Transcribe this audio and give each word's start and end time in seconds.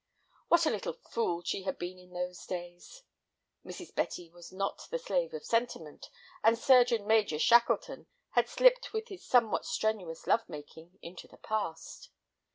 What 0.47 0.65
a 0.65 0.71
little 0.71 0.93
fool 0.93 1.43
she 1.43 1.61
had 1.61 1.77
been 1.77 1.99
in 1.99 2.09
those 2.09 2.43
days! 2.47 3.03
Mrs. 3.63 3.93
Betty 3.93 4.31
was 4.31 4.51
not 4.51 4.87
the 4.89 4.97
slave 4.97 5.31
of 5.31 5.45
sentiment, 5.45 6.09
and 6.43 6.57
Surgeon 6.57 7.05
Major 7.05 7.37
Shackleton 7.37 8.07
had 8.31 8.49
slipped 8.49 8.93
with 8.93 9.09
his 9.09 9.23
somewhat 9.23 9.63
strenuous 9.63 10.25
love 10.25 10.49
making 10.49 10.97
into 11.03 11.27
the 11.27 11.37
past. 11.37 12.09